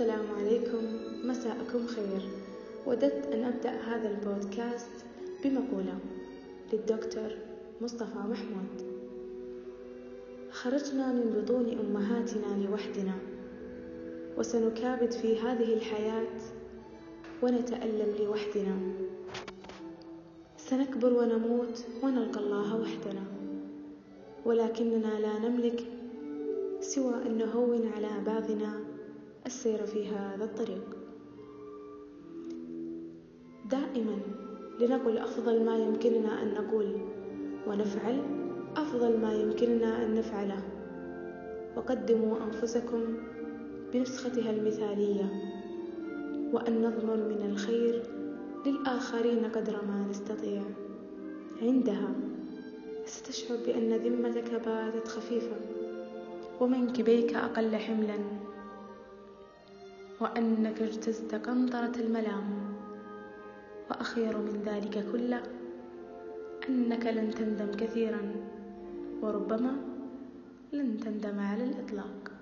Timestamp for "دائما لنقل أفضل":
33.70-35.64